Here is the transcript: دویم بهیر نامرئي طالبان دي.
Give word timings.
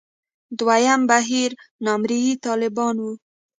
دویم 0.59 1.01
بهیر 1.11 1.51
نامرئي 1.85 2.31
طالبان 2.45 2.95
دي. 3.03 3.11